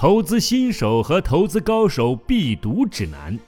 [0.00, 3.38] 投资新手和投资高手必读指南，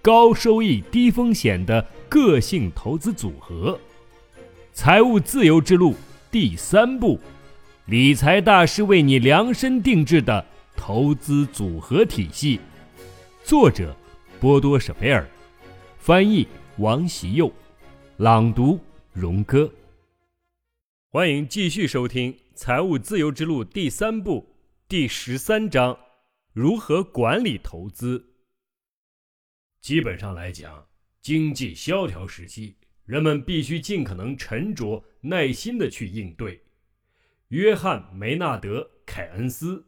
[0.00, 3.76] 高收益低风险的个性投资组合，
[4.72, 5.96] 财务自由之路
[6.30, 7.18] 第三步，
[7.86, 12.60] 理财大师为你量身定制的投资组合体系。
[13.42, 13.92] 作者：
[14.38, 15.28] 波多舍贝尔，
[15.98, 16.46] 翻译：
[16.76, 17.52] 王习佑，
[18.18, 18.78] 朗读：
[19.12, 19.68] 荣哥。
[21.10, 24.49] 欢迎继续收听《财务自由之路》第三部。
[24.90, 25.96] 第十三章，
[26.52, 28.34] 如何管理投资？
[29.80, 30.88] 基本上来讲，
[31.22, 36.64] 经济萧条时期，人们必须尽可能沉着耐心的去应对。
[37.50, 39.86] 约翰·梅纳德·凯恩斯，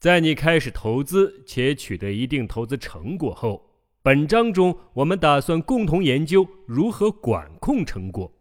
[0.00, 3.70] 在你开始投资且取得一定投资成果后，
[4.02, 8.36] 本章中我们打算共同研究如何管控成果。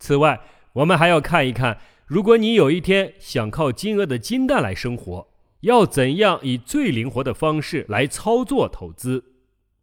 [0.00, 1.80] 此外，我们还要看一看。
[2.06, 5.28] 如果你有一天想靠金额的金蛋来生活，
[5.60, 9.24] 要怎样以最灵活的方式来操作投资？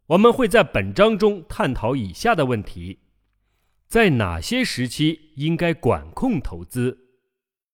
[0.06, 3.00] 我们会在本章中探讨以下的问题：
[3.88, 6.98] 在哪些时期应该管控投资？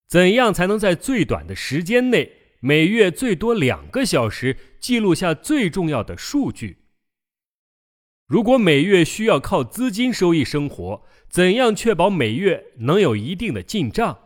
[0.09, 6.79] 怎样才能在最短的时间内，每月最多两个小时记录下最重要的数据？
[8.27, 14.19] 如果每月需要靠资金收益生活，怎样确保每月能有一定的进账？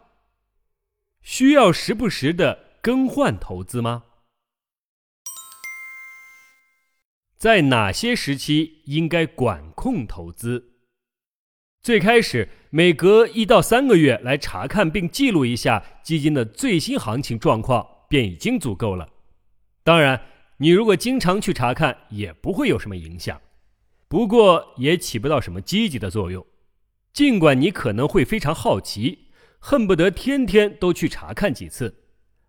[1.20, 4.04] 需要时不时的更换投资吗？
[7.36, 10.76] 在哪些时期应该管控投资？
[11.80, 19.08] 最开始每隔一到三个月来查看并记录一下基金的最新行情状况便已经足够了。
[19.82, 20.22] 当然，
[20.58, 23.40] 你如果经常去查看也不会有什么影响，
[24.06, 26.46] 不过也起不到什么积极的作用。
[27.12, 29.28] 尽管你可能会非常好奇。
[29.64, 31.94] 恨不得天天都去查看几次，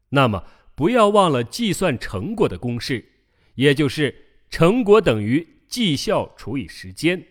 [0.10, 3.06] 那么不要忘了计算成果的公式，
[3.54, 4.16] 也就是
[4.50, 7.24] 成果等于绩效除以时间。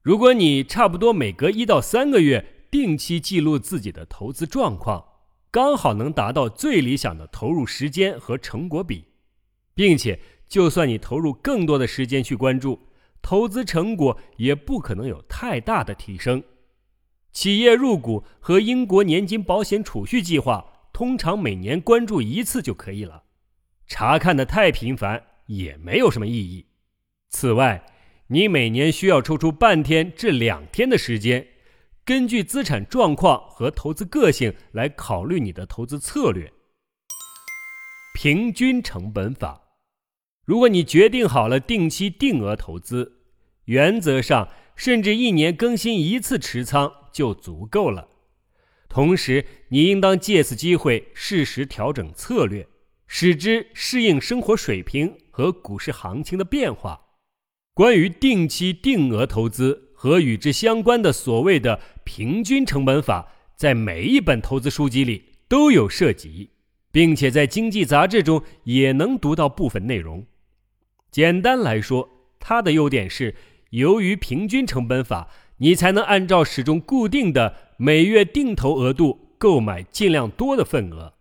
[0.00, 5.04] 如果你差不多每隔一到三个月定期记录自己的投资状况，
[5.50, 9.04] 刚好能达到最理想的投入时间和成果比，
[9.74, 10.18] 并且
[10.48, 12.87] 就算你投入更多的时间去关注
[13.28, 16.42] 投资成果，也不可能有太大的提升。
[17.30, 23.24] 企业入股和英国年金保险储蓄计划通常每年关注一次就可以了，
[23.86, 26.68] 查看的太频繁也没有什么意义。
[27.28, 27.84] 此外，
[28.28, 31.46] 你每年需要抽出半天至两天的时间，
[32.06, 36.50] 根据资产状况和投资个性来考虑你的投资策略。
[38.14, 39.64] 平均成本法，
[40.46, 43.16] 如果你决定好了定期定额投资，
[43.68, 46.92] 原则上甚至一年更新一次持仓。
[47.10, 48.06] 就足够了。
[48.88, 52.68] 同时，你应当借此机会适时调整策略，
[53.08, 57.00] 使之适应生活水平和股市行情的变化。
[57.74, 66.50] 关于定期定额投资和与之相关的所谓的平均成本法，在每一本投资书籍里都有涉及，
[66.92, 70.24] 并且在经济杂志中也能读到部分内容。
[71.10, 72.08] 简单来说，
[72.38, 73.34] 它的优点是
[73.70, 75.28] 由于平均成本法。
[75.60, 81.14] 你才能按照始终固定的每月定投额度购买尽量多的份额，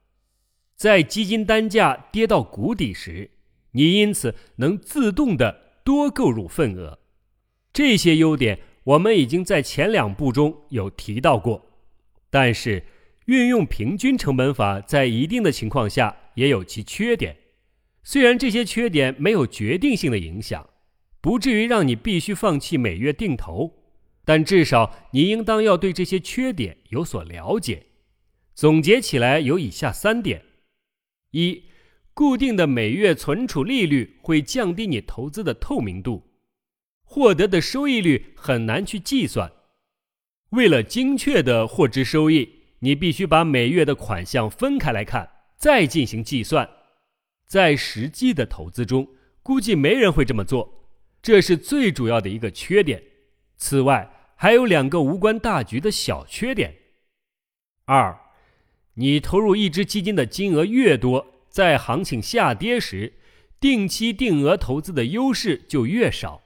[0.76, 3.32] 在基金单价跌到谷底时，
[3.72, 7.00] 你因此能自动的多购入份额。
[7.74, 11.66] 这些优点我们已经在前两步中有提到过，
[12.30, 12.84] 但是
[13.26, 17.36] 运用平均成本法在一定的情况下也有其缺点，
[18.04, 20.70] 虽然这些缺点没有决定性的影响，
[21.22, 23.74] 不至于让你必须放弃每月定投。
[24.26, 27.86] 但至少你应当要对这些缺点有所了解。
[28.54, 30.44] 总结起来有以下三点：
[31.32, 31.64] 一、
[32.14, 36.24] 固定的每月存储利率会降低你投资的透明度，
[37.04, 39.50] 获得的收益率很难去计算。
[40.50, 42.50] 为了精确的获知收益，
[42.80, 46.70] 你必须把每月的款项分开来看，再进行计算。
[47.48, 49.08] 在实际的投资中，
[49.42, 50.77] 估计没人会这么做，
[51.28, 53.04] 这是最主要的一个缺点。
[53.58, 56.74] 此外，还有两个无关大局的小缺点。
[57.84, 58.18] 二，
[58.94, 63.16] 你投入一只基金的金额越多，在行情下跌时，
[63.60, 66.44] 定期定额投资的优势就越少。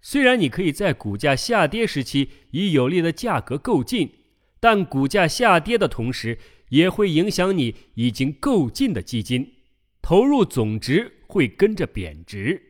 [0.00, 4.10] 虽然你可以在股价下跌时期以有利的价格购进，
[4.58, 6.38] 但股价下跌的同时，
[6.70, 9.56] 也会影响你已经购进的基金，
[10.00, 12.65] 投入总值会跟着贬值。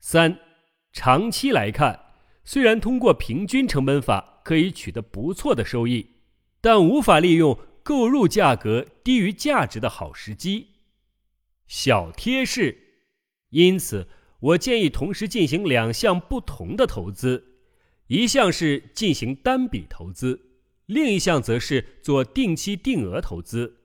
[0.00, 0.40] 三，
[0.92, 2.06] 长期来看。
[2.42, 6.10] 虽然通过平均成本法可以取得不错的收益，
[6.60, 10.68] 但无法利用购入价格低于价值的好时机。
[11.68, 12.76] 小贴士：
[13.50, 14.08] 因此，
[14.40, 17.58] 我建议同时进行两项不同的投资，
[18.08, 20.40] 一项是进行单笔投资，
[20.86, 23.76] 另一项则是做定期定额投资。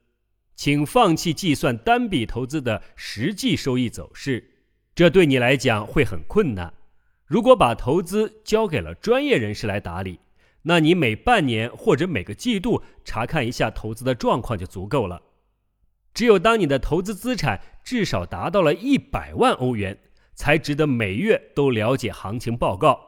[0.55, 4.54] 请放弃计算单笔投资的实际收益走势，
[4.95, 6.73] 这对你来讲会很困难。
[7.25, 10.21] 如果把投资交给了专业人士来打理，
[10.61, 15.21] 那你每半年或者每个季度查看一下投资的状况就足够了。
[16.13, 19.99] 只有当你的投资资产至少达到了一百万欧元，
[20.33, 23.01] 才值得每月都了解行情报告。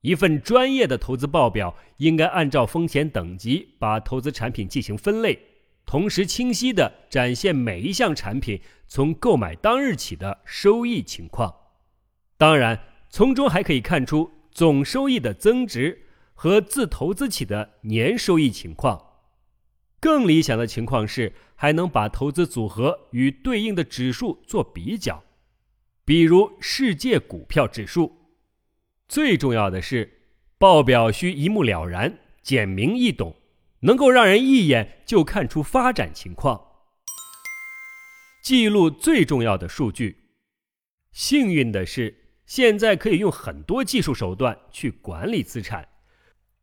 [0.00, 5.38] 一份专业的投资报表应该按照风险等级把投资产品进行分类。
[5.86, 11.54] 同时，清晰地展现每一项产品从购买当日起的收益情况。
[12.36, 19.00] 当然，从中还可以看出总收益的增值和自投资起的年收益情况。
[20.00, 25.22] 更理想的情况是，还能把投资组合与对应的指数做比较，
[26.04, 28.12] 比如世界股票指数。
[29.06, 30.22] 最重要的是，
[30.58, 33.34] 报表需一目了然、简明易懂。
[33.84, 36.60] 能够让人一眼就看出发展情况，
[38.42, 40.24] 记录最重要的数据。
[41.12, 45.86] 幸运的是，现在可以用很多技术手段去管理资产，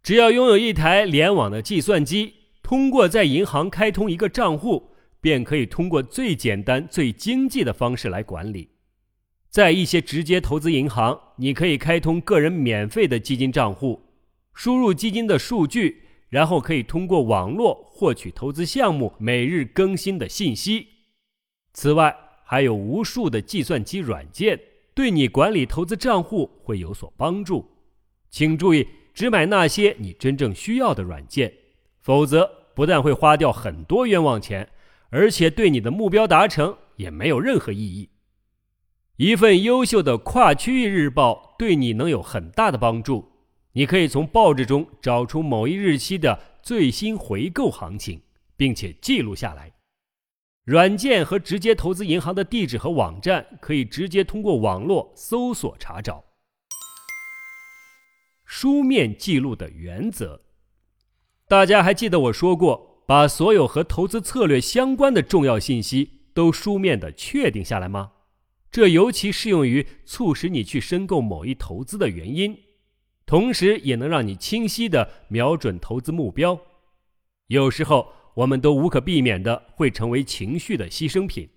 [0.01, 2.33] 只要拥有一台联网的计算机，
[2.63, 8.69] 通过在银行开通一个账户，便可以通过最简单、最经济的方式来管理。
[9.51, 14.09] 在一些直接投资银行，你可以开通个人免费的基金账户，
[14.55, 16.07] 输入基金的数据。
[16.31, 20.87] 然后可以通过网络获取投资项目每日更新的信息。
[21.73, 24.57] 此外，还有无数的计算机软件
[24.93, 27.69] 对你管理投资账户会有所帮助。
[28.29, 31.53] 请注意，只买那些你真正需要的软件，
[31.99, 34.69] 否则不但会花掉很多冤枉钱，
[35.09, 38.09] 而且对你的目标达成也没有任何意义。
[39.17, 43.30] 一份优秀的跨区域日报对你能有很大的帮助。
[43.73, 48.21] 你可以从报纸中找出某一日期的最新回购行情，
[48.57, 49.71] 并且记录下来。
[50.65, 56.23] 软件和直接投资银行的地址和网站可以直接通过网络搜索查找。
[58.45, 60.41] 书面记录的原则，
[61.47, 68.11] 大家还记得我说过，把所有和投资策略相关的重要信息都书面的确定下来吗？
[68.69, 72.57] 这尤其适用于促使你去申购某一投资的原因。
[73.31, 76.59] 同时，也能让你清晰地瞄准投资目标。
[77.47, 81.47] 有时候，我们都无可避免地会成为情绪的牺牲品，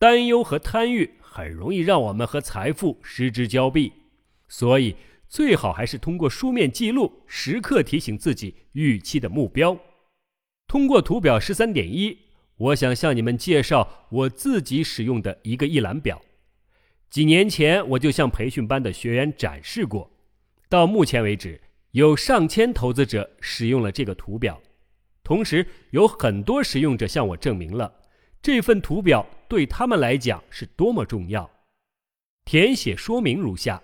[0.00, 3.92] 担忧和贪欲很容易让我们和财富失之交臂。
[4.48, 4.96] 所以，
[5.28, 9.78] 最好还是通过书面记录，时刻提醒自己预期的目标。
[10.66, 12.18] 通过图表十三点一，
[12.56, 16.20] 我想向你们介绍我自己使用的一个一览表。
[17.08, 20.10] 几年前，我就向培训班的学员展示过。
[20.68, 21.60] 到目前为止，
[21.92, 24.60] 有上千投资者使用了这个图表，
[25.22, 28.00] 同时有很多使用者向我证明了
[28.42, 31.50] 这份图表对他们来讲是多么重要。
[32.44, 33.82] 填写说明如下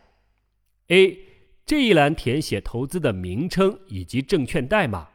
[0.89, 1.19] ：A.
[1.65, 5.09] 这一栏填写投资的名称以及证券代码，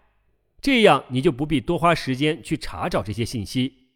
[0.62, 3.90] 这样你就不必多花时间去查找这些信息。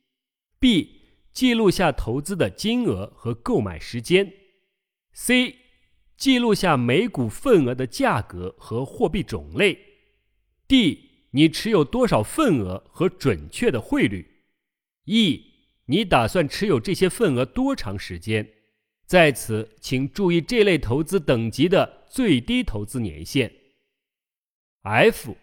[0.59, 1.01] B.
[1.31, 4.31] 记录下投资的金额和购买时间。
[5.13, 5.55] C.
[6.21, 9.75] 记录下每股份额的价格和货币种类。
[10.67, 10.99] D，
[11.31, 14.43] 你持有多少份额和准确的汇率
[15.05, 15.43] ？E，
[15.85, 18.47] 你打算持有这些份额多长时间？
[19.07, 23.51] 在此，请注意这类投资等级的最低投资年限。
[24.83, 25.35] F，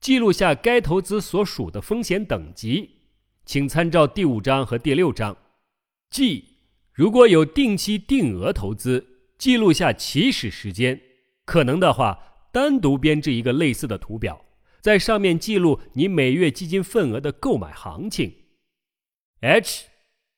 [0.00, 2.88] 记录下该投资所属的风险等级，
[3.44, 5.36] 请参照第五章和第六章。
[6.08, 6.46] G，
[6.94, 9.10] 如果有定期定额投资。
[9.38, 11.00] 记录下起始时间，
[11.44, 14.44] 可能的话，单独编制一个类似的图表，
[14.80, 18.32] 在上面记录你每月基金份额的购买行情。
[19.40, 19.86] H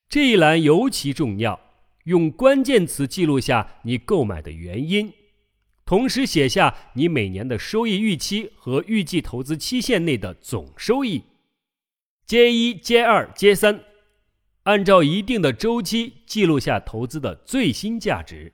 [0.08, 1.60] 这一栏尤其重要，
[2.04, 5.12] 用关键词记录下你购买的原因，
[5.84, 11.22] 同时写下你每年的收益预期和预计投资期限内的总收益。
[12.24, 13.84] 阶一、阶二、阶三，
[14.64, 18.52] 按照一定的周期记录下投资的最新价值。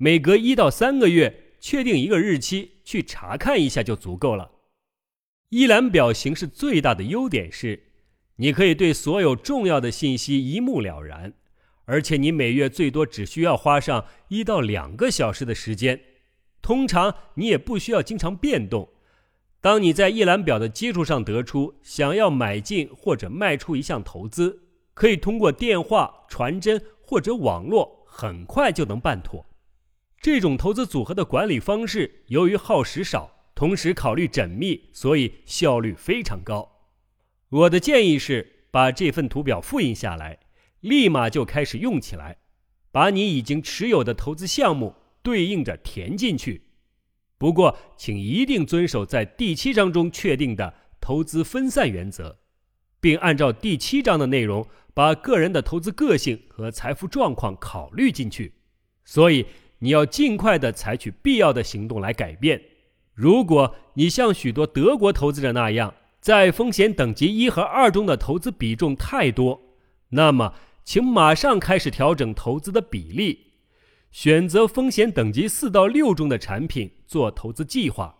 [0.00, 4.52] 每隔一到三个月，确定一个日期去查看一下就足够了。
[5.48, 7.90] 一览表形式最大的优点是，
[8.36, 11.34] 你可以对所有重要的信息一目了然，
[11.84, 16.00] 而且你每月最多只需要花上一到两个小时的时间。
[16.62, 18.88] 通常你也不需要经常变动，
[19.60, 24.60] 当你在一览表的基础上得出想要买进或者卖出一项投资，
[24.94, 29.44] 可以通过电话、传真或者网络很快就能办妥。
[30.20, 36.88] 这种投资组合的管理方式，由于耗时少，同时考虑缜密，所以效率非常高。
[37.50, 40.40] 我的建议是把这份图表复印下来，
[40.80, 42.38] 立马就开始用起来，
[42.90, 46.64] 把你已经持有的投资项目对应着填进去。
[47.38, 52.40] 不过，请一定遵守在第七章中确定的投资分散原则，
[53.00, 58.54] 并按照第七章的内容，把个人的投资个性和财富状况考虑进去。
[59.04, 59.46] 所以。
[59.80, 62.60] 你要尽快的采取必要的行动来改变。
[63.14, 69.60] 如果你像许多德国投资者那样，在风险等级一和二中的投资比重太多，
[70.10, 70.54] 那么
[70.84, 73.52] 请马上开始调整投资的比例，
[74.10, 78.16] 选择风险等级四到六中的产品做投资计划，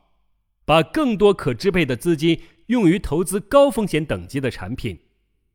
[0.65, 4.99] 把更多可支配的资金用于投资高风险等级的产品，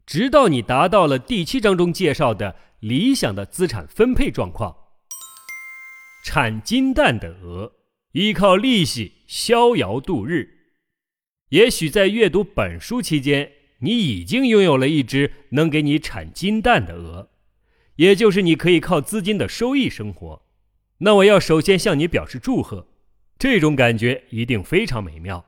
[0.05, 4.75] 直到你达到了第七章中介绍的理想的资产分配状况。
[6.35, 7.73] 产金蛋的鹅，
[8.13, 10.49] 依靠利息逍遥度日。
[11.49, 17.29] 也许在阅读本书期间，你已经拥有了一只能给你产金蛋的鹅，
[17.97, 20.41] 也就是你可以靠资金的收益生活。
[21.01, 22.87] 那我要首先向你表示祝贺，
[23.37, 25.45] 这种感觉一定非常美妙。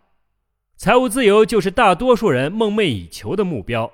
[0.78, 3.92] 财务自由就是大多数人梦寐以求的目标，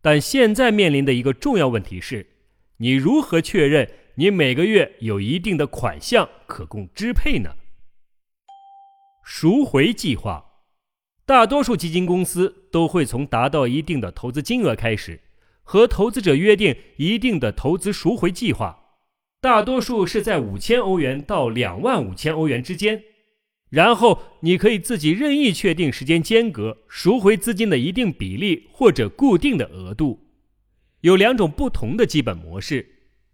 [0.00, 2.28] 但现在面临的一个重要问题是，
[2.76, 3.90] 你如何确认？
[4.16, 7.54] 你每个月有一定的款项可供支配呢？
[9.24, 10.44] 赎回计划，
[11.24, 15.22] 大多数基金公司都会从达到一定的投资金额开始，
[15.62, 18.98] 和投资者约定一定的投资赎回计划，
[19.40, 23.02] 大多数是在五千欧元到两万五千欧元之间。
[23.70, 30.20] 然后你可以自己任意确定时间间隔，赎回资金的一定比例或者固定的额度。
[31.00, 32.86] 有两种不同的基本模式。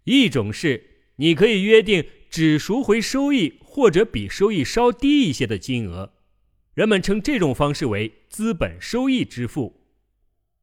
[0.09, 0.85] 一种是
[1.17, 6.15] 你可以约定只赎回收益或者比收益稍低一些的金额，
[6.73, 9.83] 人们称这种方式为资本收益支付。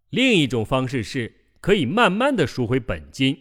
[0.09, 3.37] 另一种方式是可以慢慢的赎回本金。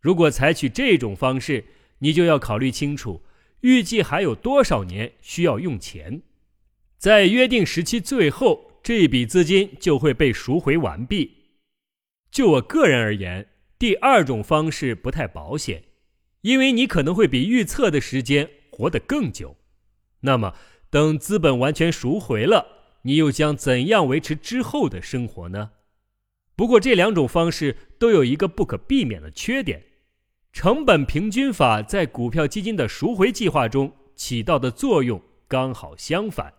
[0.00, 1.64] 如果采取这种方式，
[1.98, 3.22] 你就要考虑清楚
[3.60, 6.22] 预计还有多少年需要用钱，
[6.96, 11.32] 在约定时期最后，这笔资金就会被赎回完毕。
[12.30, 13.46] 就我个人而言。
[13.84, 15.84] 第二种方式不太保险，
[16.40, 19.58] 因为你可能会比预测的时间活得更久。
[20.20, 20.54] 那么，
[20.88, 22.66] 等资本完全赎回了，
[23.02, 25.72] 你又将怎样维持之后的生活呢？
[26.56, 29.84] 不过，这两种方式都有一个不可避免的缺点：
[30.50, 36.54] 成本平均法在股票基金的赎回计划中起到的作用刚好相反。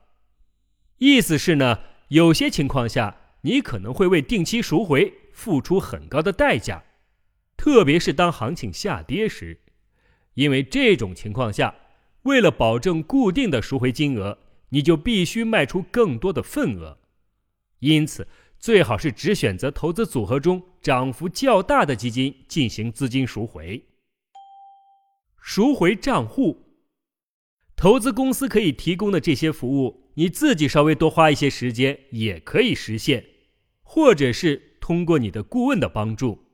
[1.00, 1.80] 意思是呢，
[2.10, 6.84] 有些情况下，你可能会为定期赎回付出很高的代价。
[7.58, 9.62] 特别是当行情下跌时，
[10.34, 11.76] 因为这种情况下，
[12.24, 14.38] 为了保证固定的赎回金额，
[14.70, 17.00] 你就必须卖出更多的份额。
[17.80, 18.28] 因此，
[18.60, 23.86] 最好是只选择投资组合中涨幅较大的基金进行资金赎回。
[25.40, 26.66] 赎回账户，
[27.76, 33.26] 投资公司可以提供的这些服务，你自己稍微多花一些时间也可以实现，
[33.84, 36.45] 或者是通过你的顾问的帮助。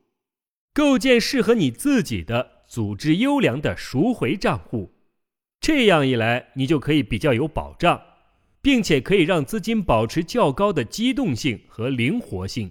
[0.74, 4.94] 构建适合你自己的、组织优良的赎回账户，
[5.60, 8.00] 这样一来，你就可以比较有保障，
[8.62, 12.70] 并且可以让资金保持较高的机动性和灵活性。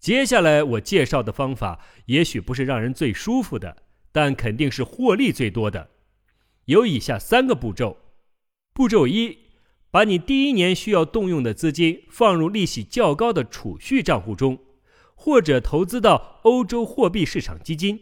[0.00, 3.76] 接下来我介绍的方法，也许不是让人最舒服的，
[4.10, 5.90] 但肯定是获利最多的。
[6.64, 7.98] 有以下三个步骤：
[8.72, 9.36] 步骤一，
[9.90, 14.58] 把你第一年需要动用的资金放入利息较高的储蓄账户中。
[15.24, 17.98] 或者投资到欧洲货币市场基金，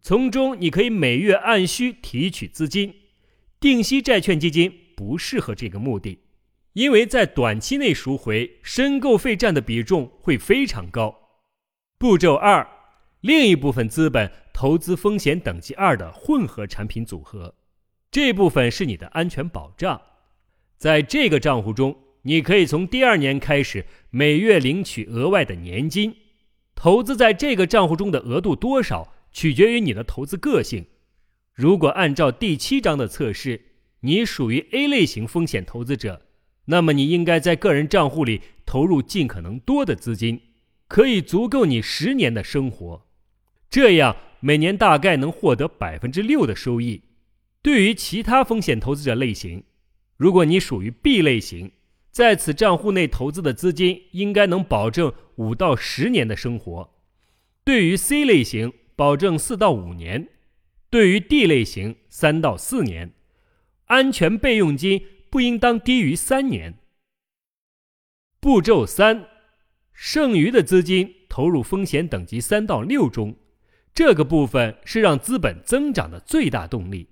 [0.00, 2.94] 从中你可以每月按需提取资金。
[3.58, 6.20] 定息债券基金不适合这个目的，
[6.74, 11.12] 因为在短期内赎回申购费占的比重会非常高。
[11.98, 12.64] 步骤二，
[13.20, 17.56] 另一部分资本投资风险等级二的混合产品组合，
[18.12, 20.00] 这部分是你的安全保障，
[20.76, 22.01] 在这个账户中。
[22.22, 26.14] 你可以从第二年开始每月领取额外的年金，
[26.74, 30.86] 投资在这个账户中的额度多少取决于你的投资个性。
[31.52, 33.60] 如果按照第七章的测试，
[34.00, 36.22] 你属于 A 类型风险投资者，
[36.66, 40.40] 那么你应该在个人账户里投入尽可能多的资金，
[40.88, 43.06] 可以足够你十年的生活，
[43.68, 47.02] 这样每年大概能获得百分之六的收益。
[47.62, 49.64] 对于其他风险投资者类型，
[50.16, 51.70] 如果你属于 B 类型，
[52.12, 56.94] 在此账户内投资的资金应该能保证五到十年的生活。
[57.64, 60.26] 对于 C 类型，保证四到五年；
[60.90, 63.14] 对于 D 类型，三到四年。
[63.86, 66.74] 安全备用金不应当低于三年。
[68.40, 69.26] 步骤三，
[69.92, 73.36] 剩余的资金投入风险等级三到六中，
[73.94, 77.08] 这个部分是让资本增长的最大动力，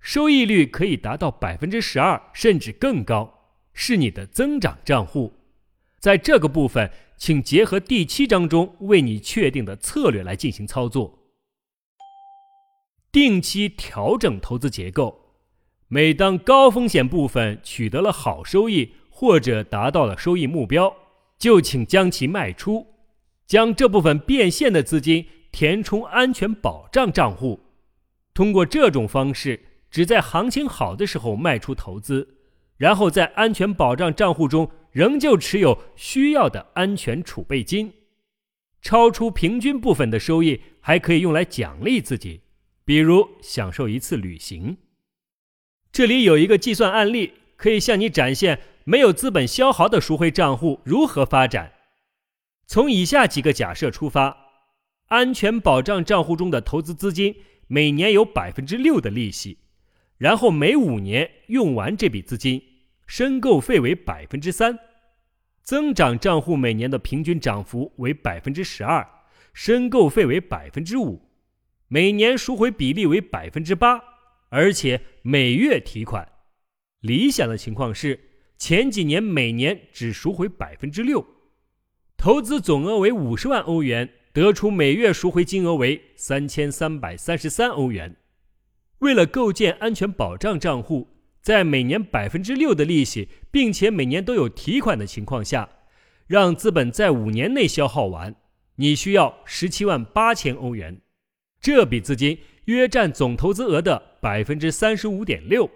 [0.00, 3.33] 收益率可以达到百分之十二甚至更高，
[3.74, 5.34] 是你的增长账户。
[6.00, 11.18] 在这个部分，请结合第七章中为你确定的策略来进行操作。
[13.12, 15.36] 定期调整投资结构，
[15.88, 18.94] 每当高风险部分取得了好收益。
[19.16, 20.92] 或者达到了收益目标，
[21.38, 22.84] 就请将其卖出，
[23.46, 27.60] 将这部分变现的资金填充安全保障账户。
[28.34, 32.33] 通过这种方式，只在行情好的时候卖出投资，
[32.76, 37.92] 然后在安全保障账户中仍旧持有需要的安全储备金。
[38.82, 42.42] 超出平均部分的收益还可以用来奖励自己，
[42.84, 44.76] 比如享受一次旅行。
[45.90, 48.60] 这里有一个计算案例，可以向你展现。
[48.86, 51.72] 没有资本消耗的赎回账户如何发展？
[52.66, 54.36] 从以下几个假设出发：
[55.06, 57.34] 安全保障账户中的投资资金
[57.66, 59.56] 每年有百分之六的利息，
[60.18, 62.62] 然后每五年用完这笔资金，
[63.06, 64.74] 申购费为百分之三；
[65.62, 69.06] 增长账户每年的平均涨幅为百分之十二，
[69.52, 71.28] 申购费为百分之五，
[71.88, 74.00] 每年赎回比例为百分之八，
[74.48, 76.28] 而且每月提款。
[77.00, 78.30] 理想的情况是。
[78.56, 81.26] 前几年每年只赎回百分之六，
[82.16, 88.16] 投资总额为五十万欧元，得出每月赎回金额为三千三百三十三欧元。
[88.98, 91.08] 为了构建安全保障账户，
[91.40, 95.68] 在每年百分之六的利息，并且每年都有提款的情况下，
[96.26, 98.34] 让资本在五年内消耗完，
[98.76, 101.00] 你需要十七万八千欧元。
[101.60, 105.70] 这笔资金约占总投资额的百分之三十五点六。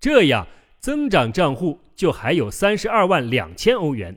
[0.00, 0.46] 这样。
[0.80, 4.16] 增长账户就还有三十二万两千欧元。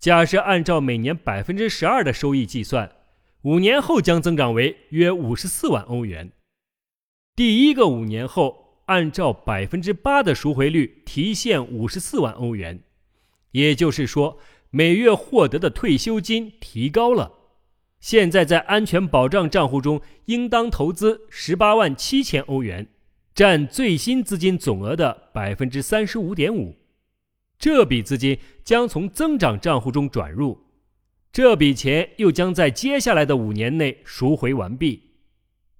[0.00, 2.90] 假设按照每年百分之十二的收益计算，
[3.42, 6.32] 五年后将增长为约五十四万欧元。
[7.42, 12.84] 第一个五年后，按照百分之八的赎回率提现五十四万欧元，
[13.50, 14.38] 也就是说，
[14.70, 17.32] 每月获得的退休金提高了。
[17.98, 22.86] 现在在安全保障账户中应当投资十八万七千欧元。
[23.34, 26.76] 占最新资金总额的百分之三十五点五，
[27.58, 30.56] 这笔资金将从增长账户中转入，
[31.32, 35.08] 这笔钱又将在接下来的五年内赎回完毕。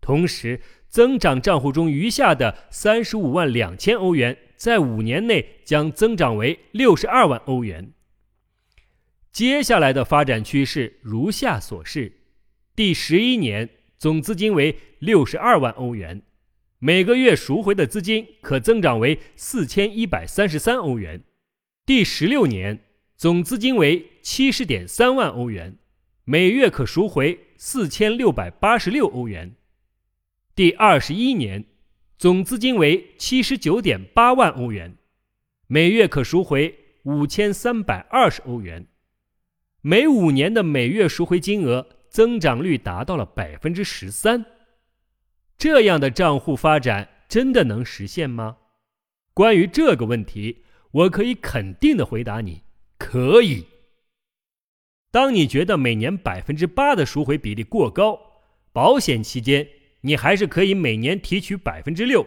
[0.00, 0.60] 同时，
[0.92, 7.94] 增长账户中余下的三十五万两千欧元，在五年内将增长为六十二万欧元。
[9.32, 12.12] 接下来的发展趋势如下所示：
[12.76, 16.20] 第十一年总资金为六十二万欧元。
[16.78, 21.22] 每个月赎回的资金可增长为四千一百三十三欧元，
[21.86, 22.78] 第十六年
[23.16, 25.78] 总资金为七十点三万欧元，
[26.24, 29.54] 每月可赎回四千六百八十六欧元。
[30.54, 31.64] 第二十一年
[32.18, 34.98] 总资金为七十九点八万欧元，
[35.66, 38.86] 每月可赎回五千三百二十欧元。
[39.80, 44.44] 每五年的每月赎回金额增长率达到了百分之十三。
[45.56, 48.58] 这样的账户发展真的能实现吗？
[49.32, 52.62] 关于这个问题，我可以肯定的回答你：
[52.98, 53.64] 可以。
[55.10, 58.20] 当你觉得每年百分之八的赎回比例过高，
[58.70, 59.66] 保险期间
[60.02, 62.26] 你还是可以每年提取百分之六，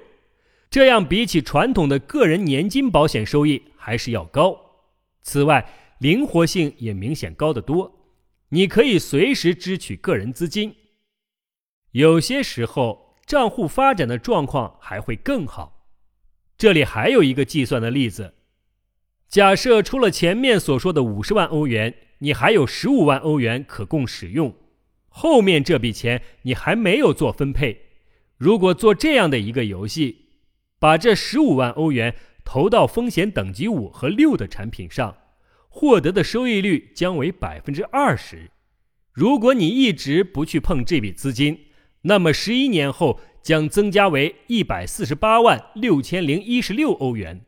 [0.69, 4.59] 这样比起传统的个人年金保险收益还是要高。
[5.21, 8.09] 此外，灵活性也明显高得多，
[8.49, 10.75] 你可以随时支取个人资金。
[11.91, 13.05] 有些时候。
[13.25, 15.88] 账户发展的状况还会更好。
[16.59, 18.35] 这里还有一个计算的例子：
[19.27, 24.53] 假设除了前面所说的五十万欧元，你还有十五万欧元可供使用，
[25.17, 27.84] 后面这笔钱你还没有做分配。
[28.36, 30.25] 如果做这样的一个游戏，
[30.78, 35.15] 把这十五万欧元投到风险等级五和六的产品上，
[35.69, 38.51] 获得的收益率将为百分之二十。
[39.13, 41.67] 如果你一直不去碰这笔资金，
[42.01, 47.45] 那么十一年后将增加为一百四十八万六千零一十六欧元，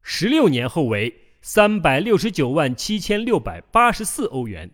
[0.00, 4.70] 十六年后为三百六十九万七千六百八十四欧元，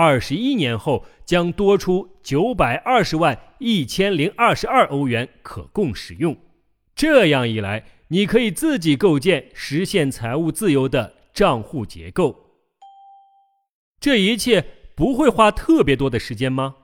[0.00, 6.36] 二十一年后将多出九百二十万一千零二十二欧元可供使用。
[6.94, 12.60] 这样一来，你可以自己构建实现财务自由的账户结构。
[13.98, 16.76] 这一切不会花特别多的时间吗？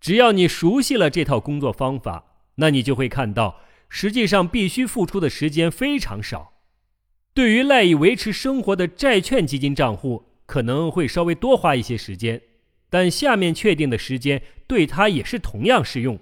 [0.00, 3.60] 只要你熟悉了这套工作方法，那你就会看到，
[3.90, 6.54] 实际上必须付出的时间非常少。
[7.34, 12.42] 对于赖以维持生活的债券基金账户，可能会稍微多花一些时间，
[12.90, 16.18] 但下面确定的时间对它也是同样适用。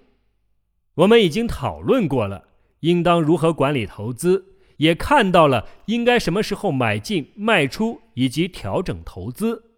[0.95, 2.49] 我们已经讨论过了，
[2.81, 4.45] 应当如何管理投资，
[4.77, 9.71] 也看到了应该什么时候买进、卖出以及调整投资。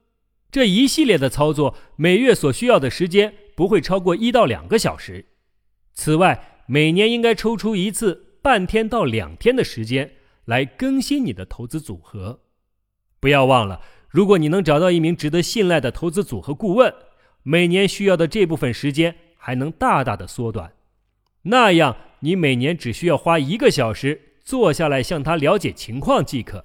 [0.51, 5.27] 这一系列的操作，每月所需要的时间不会超过一到两个小时。
[5.93, 10.13] 此外，每年应该抽出一次半天到两天的时间
[10.45, 12.41] 来更新你的投资组合。
[13.21, 13.81] 不要忘了，
[14.15, 16.95] 如果你能找到一名值得信赖的投资组合顾问，
[17.43, 20.73] 每年需要的这部分时间还能大大的缩短。
[21.43, 26.65] 那样，你每年只需要花一个小时坐下来向他了解情况即可。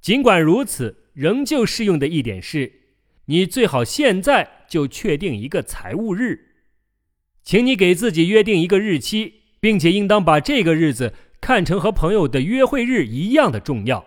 [0.00, 1.02] 尽管如此。
[1.14, 2.72] 仍旧适用的一点是，
[3.26, 6.40] 你最好现在就确定一个财务日，
[7.44, 14.04] 请你给自己约定一个日期，并且应当把这个日子看成和朋友的约会日一样的重要。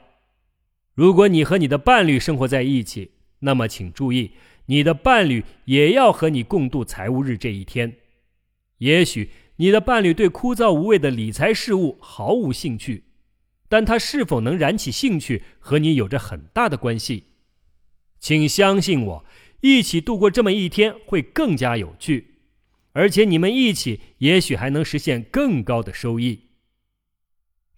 [0.98, 4.32] 如果你和你的伴侣生活在一起，那么请注意，
[4.66, 7.98] 你的伴侣也要和你共度财务日这一天。
[8.80, 13.04] 也许你的伴侣对枯燥无味的理财事务毫无兴趣。
[13.70, 17.26] 但他是否能燃起兴趣，和你有着很大的关系。
[18.20, 19.26] 请相信我，
[19.62, 22.40] 一起度过这么一天会更加有趣，
[22.94, 26.48] 而且你们一起也许还能实现更高的收益。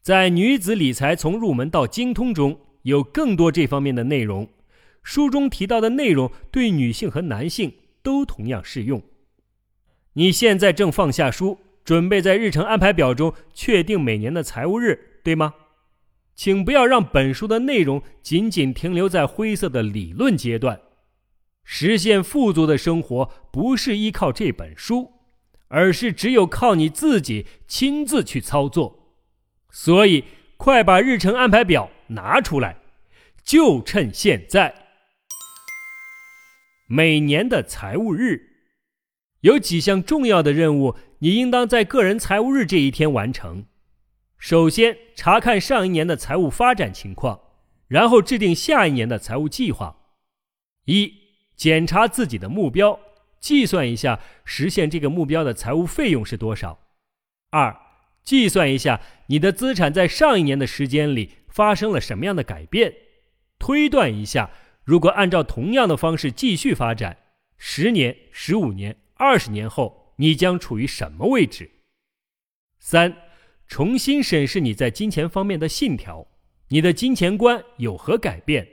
[0.02, 2.58] 在《女子理财从入门到精通》中
[2.90, 4.50] 有更多这方面的内容，
[5.02, 7.74] 书中提到的内容对女性和男性
[8.04, 9.02] 都同样适用。
[10.14, 15.54] 你现在正放下书，准备在日程安排表中确定每年的财务日，对吗？
[16.36, 20.82] 请不要让本书的内容仅仅停留在灰色的理论阶段。
[21.64, 25.12] 实现富足的生活不是依靠这本书，
[25.68, 29.14] 而是只有靠你自己亲自去操作。
[29.70, 30.24] 所以，
[30.58, 32.79] 快把日程安排表拿出来，
[33.44, 34.74] 就趁现在。
[36.88, 38.50] 每年的财务日
[39.42, 43.66] 有几项重要的任务，你应当在个人财务日这一天完成。
[44.38, 47.40] 首先查看上一年的财务发展情况，
[47.88, 49.98] 然后制定下一年的财务计划。
[50.86, 51.14] 一、
[51.56, 53.00] 检查自己的目标，
[53.40, 56.80] 计算一下实现这个目标的财务费用是多少。
[57.52, 57.80] 二、
[58.24, 62.94] 计算一下你的资产在上一年的时间里发生了什么样的改变，
[63.60, 64.50] 推断一下
[64.84, 67.18] 如果按照同样的方式继续发展，
[67.58, 71.70] 十年、十五年、二十年后你将处于什么位置。
[72.80, 73.16] 三。
[73.72, 76.26] 重新审视你在金钱方面的信条，
[76.70, 78.68] 你的金钱观有何改变？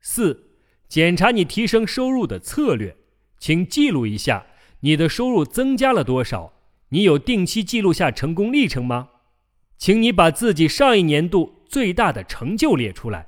[0.00, 0.56] 四、
[0.88, 2.96] 检查你提升收入的策略，
[3.38, 4.46] 请记录一下
[4.80, 6.54] 你的收入增加了多少。
[6.88, 9.10] 你有定期记录下成功历程吗？
[9.76, 13.26] 请你把自己上一年度最大的成就列出来，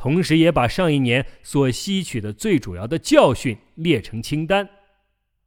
[0.00, 4.66] 同时也把上一年所吸取的最主要的教训列成清单。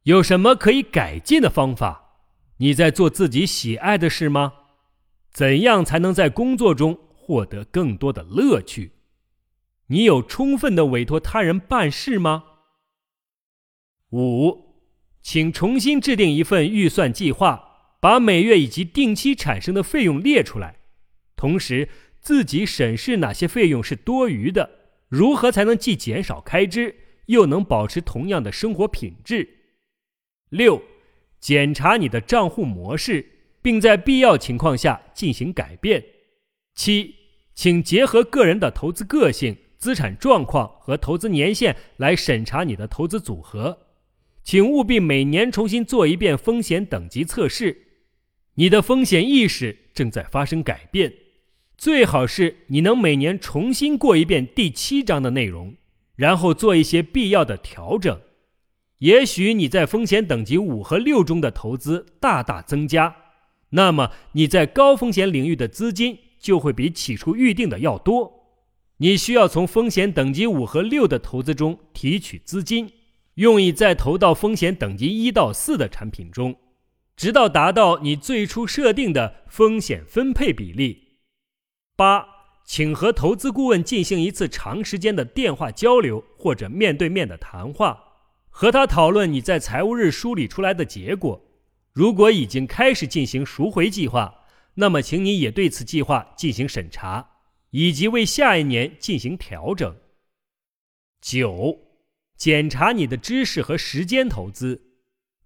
[0.04, 2.20] 有什么可以改进的方法？
[2.58, 4.52] 你在做自己喜爱的事吗？
[5.32, 8.92] 怎样才能在工作中获得更多的乐趣？
[9.88, 12.44] 你有充分的委托他人办事吗？
[14.12, 14.76] 五，
[15.20, 20.76] 请重新制定一份预算计划，把每月以及定期产生的费用列出来，
[21.34, 21.88] 同时
[22.24, 24.68] 自己审视哪些费用是多余的，
[25.08, 29.48] 如何才能既减少开支，又能保持同样的生活品质。
[30.48, 30.82] 六，
[31.38, 33.30] 检查你的账户模式。
[33.64, 36.04] 并在必要情况下进行改变。
[36.74, 37.14] 七，
[37.54, 43.86] 请结合个人的投资个性、资产状况和投资年限来审查你的投资组合。
[44.42, 47.74] 请务必每年重新做一遍风险等级测试。
[48.56, 51.10] 你的风险意识正在发生改变，
[51.76, 55.74] 最好是你能每年重新过一遍第七章的内容，
[56.16, 58.20] 然后做一些必要的调整。
[58.98, 63.16] 也许你在风险等级五和六中的投资大大增加。
[63.70, 68.46] 那么你在高风险领域的资金就会比起初预定的要多，
[68.98, 72.92] 你需要从风险等级五和六的投资中提取资金，
[73.34, 76.54] 用以再投到风险等级一到四的产品中，
[77.16, 81.03] 直到达到你最初设定的风险分配比例。
[81.96, 82.26] 八，
[82.64, 88.02] 请和投资顾问进行一次长时间的电话交流或者面对面的谈话，
[88.50, 91.40] 和他讨论你在财务日梳理出来的结果。
[91.92, 94.42] 如果已经开始进行赎回计划，
[94.74, 97.30] 那么请你也对此计划进行审查，
[97.70, 99.96] 以及为下一年进行调整。
[101.20, 101.78] 九，
[102.36, 104.82] 检查你的知识和时间投资。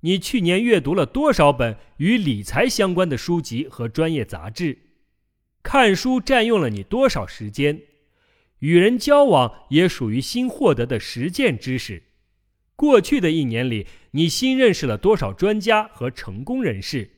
[0.01, 4.79] 你去年阅读了多少本与理财相关的书籍和专业杂志？
[5.71, 7.83] 看书占用了你多少时间？
[8.61, 12.05] 与人交往也属于新获得的实践知识。
[12.75, 17.11] 过去的一年里，你新认识了多少专家和成功人士？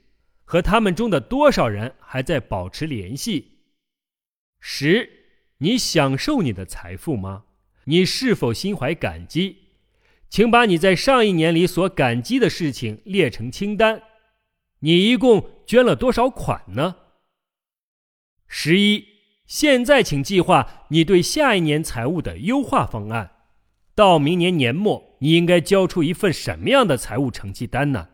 [0.45, 3.61] 和他们中的多少人还在保持联系？
[4.59, 5.09] 十，
[5.59, 7.45] 你享受你的财富吗？
[7.85, 9.59] 你是否心怀感激？
[10.29, 14.03] 请把你在上一年里所感激的事情列成清单。
[14.81, 16.97] 你一共捐了多少款呢？
[18.53, 19.07] 十一，
[19.47, 23.31] 现在请计划你对下一年财务的优化方案。
[23.95, 28.09] 到明年年末，你应该交出一份什么样的财务成绩单呢？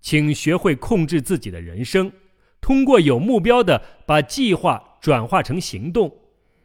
[0.00, 2.10] 请学会控制自己的人生，
[2.60, 6.12] 通过有目标的把计划转化成行动，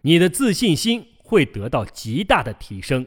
[0.02, 3.06] 你的自信心会得到极大的提升。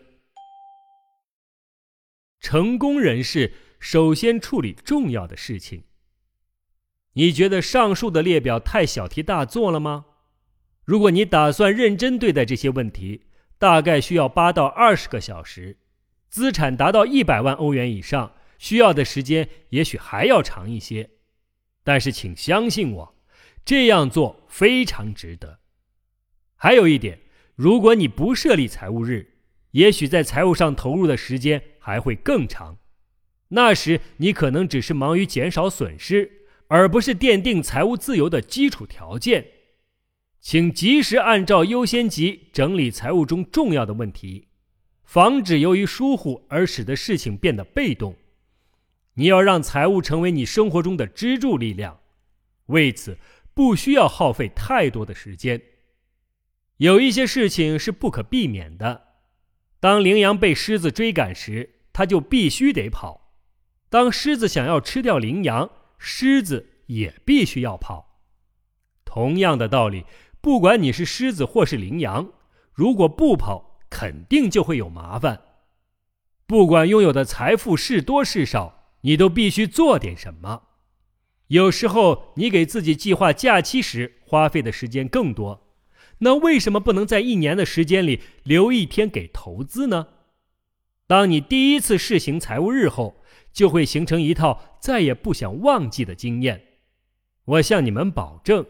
[2.38, 5.82] 成功人士首先处理重要的事情。
[7.16, 10.06] 你觉得上述的列表太小题大做了吗？
[10.84, 13.24] 如果你打算认真对待这些问题，
[13.58, 15.78] 大概需要八到二十个小时。
[16.28, 18.32] 资产达到一百万欧元以上。
[18.58, 21.10] 需要的时间也许还要长一些，
[21.84, 23.14] 但是请相信我，
[23.66, 25.58] 这样做非常值得。
[26.54, 27.20] 还有一点，
[27.54, 29.34] 如果你不设立财务日，
[29.72, 32.78] 也许在财务上投入的时间还会更长。
[33.48, 39.46] 那时你可能只是忙于减少损失，而不是奠定财务自由的基础条件。
[40.40, 44.48] 请及时按照优先级整理财务中重要的问题，
[45.02, 48.14] 防止由于疏忽而使得事情变得被动。
[49.14, 51.98] 你要让财务成为你生活中的支柱力量，
[52.66, 53.18] 为此
[53.54, 55.60] 不需要耗费太多的时间。
[56.76, 59.04] 有一些事情是不可避免的。
[59.80, 63.32] 当羚羊被狮子追赶时，它就必须得跑；
[63.88, 68.20] 当狮子想要吃掉羚羊，狮子也必须要跑。
[69.04, 70.04] 同样的道理，
[70.40, 72.32] 不管你是狮子或是羚羊，
[72.72, 75.42] 如果不跑，肯定就会有麻烦。
[76.46, 78.74] 不管拥有的财富是多是少。
[79.02, 80.62] 你都必须做点什么。
[81.46, 85.68] 有时候你给自己计划假期时花费的时间更多，
[86.18, 90.08] 那为什么不能在一年的时间里留一天给投资呢？
[91.06, 93.22] 当你第一次试行财务日后，
[93.56, 96.62] 就会形成一套再也不想忘记的经验。
[97.46, 98.66] 我向你们保证，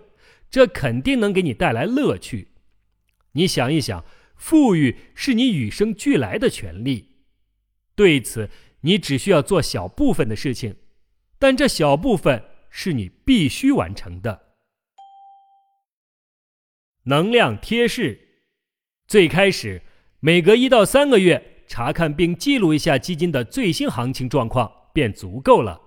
[0.49, 2.53] 这肯定能给你带来乐趣。
[3.33, 4.05] 你想一想，
[4.37, 7.17] 富裕是你与生俱来的权利，
[7.97, 8.49] 对此。
[8.83, 10.77] 你只需要做小部分的事情，
[11.41, 14.53] 但这小部分是你必须完成的。
[17.05, 18.45] 能量贴士：
[19.09, 19.83] 最开始，
[20.21, 25.81] 每隔一到三个月查看并记录一下基金的最新行情状况便足够了。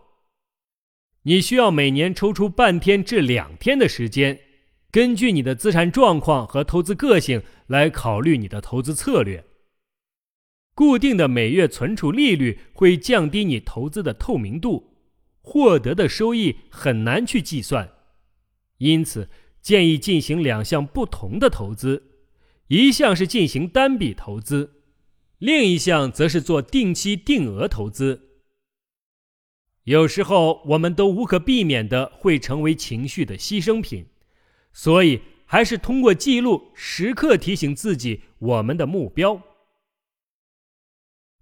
[1.24, 4.39] 你需要每年抽出半天至两天的时间，
[4.89, 9.46] 根据你的资产状况和投资个性来考虑你的投资策略。
[10.74, 14.94] 固定的每月存储利率会降低你投资的透明度，
[15.42, 17.89] 获得的收益很难去计算，
[18.78, 19.30] 因此
[19.62, 22.04] 建议进行两项不同的投资：
[22.68, 24.79] 一项是进行单笔投资，
[25.39, 28.21] 另一项则是做定期定额投资。
[29.84, 34.06] 有时候我们都无可避免的会成为情绪的牺牲品，
[34.73, 39.41] 所以还是通过记录时刻提醒自己我们的目标。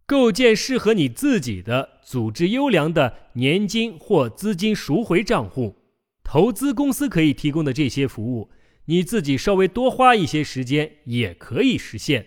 [0.05, 5.75] 构建适合你自己的、组织优良的年金或资金赎回账户，
[6.23, 8.49] 投资公司可以提供的这些服务，
[8.85, 12.25] 你自己稍微多花一些时间也可以实现。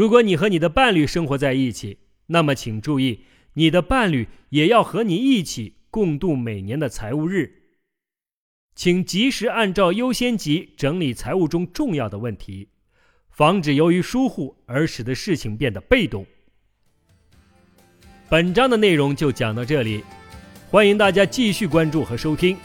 [0.00, 3.20] 如果你和你的伴侣生活在一起，那么请注意，
[3.52, 7.64] 你的伴侣也要和你一起共度每年的财务日。
[8.74, 12.70] 请及时按照优先级整理财务中重要的问题。
[13.28, 16.24] 防止由于疏忽而使得事情变得被动。
[18.30, 20.02] 本章的内容就讲到这里，
[20.70, 22.56] 欢迎大家继续关注和收听。